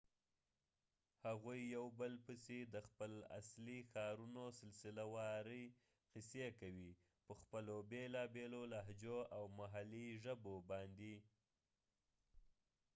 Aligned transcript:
هغوي 1.25 1.59
یو 1.75 1.85
بل 1.99 2.13
پسی 2.25 2.59
د 2.73 2.75
خپل 2.87 3.11
اصلی 3.39 3.77
ښارونو 3.91 4.43
سلسله 4.59 5.03
واری 5.15 5.63
قصی 6.13 6.47
کوي 6.59 6.91
په 7.25 7.33
خپلو 7.41 7.75
بیلا 7.91 8.23
بیلو 8.35 8.61
لهجو 8.73 9.17
او 9.35 9.43
محلي 9.59 10.07
ژبو 10.23 10.53
باندي 10.69 11.15